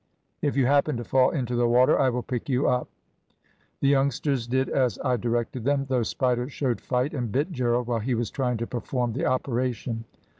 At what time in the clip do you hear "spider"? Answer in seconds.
6.01-6.49